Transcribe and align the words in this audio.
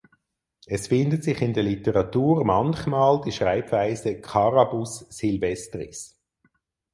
Es 0.65 0.87
findet 0.87 1.23
sich 1.23 1.39
in 1.43 1.53
der 1.53 1.61
Literatur 1.61 2.43
manchmal 2.43 3.21
die 3.21 3.31
Schreibweise 3.31 4.19
"Carabus 4.19 5.05
silvestris". 5.11 6.19